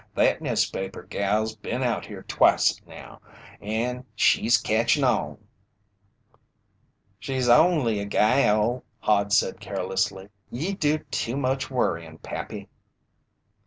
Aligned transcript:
"That 0.15 0.41
newspaper 0.41 1.03
gal's 1.03 1.55
been 1.55 1.83
out 1.83 2.07
here 2.07 2.23
twict 2.23 2.81
now, 2.87 3.21
and 3.61 4.03
she's 4.15 4.57
catchin' 4.57 5.03
on!" 5.03 5.37
"She's 7.19 7.47
only 7.47 7.99
a 7.99 8.05
gal," 8.05 8.83
Hod 9.01 9.31
said 9.31 9.59
carelessly. 9.59 10.29
"Ye 10.49 10.73
do 10.73 10.97
too 10.97 11.37
much 11.37 11.69
worryin', 11.69 12.17
Pappy." 12.17 12.67